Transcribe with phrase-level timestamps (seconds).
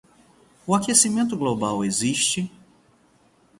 [0.65, 2.49] O aquecimento global existe?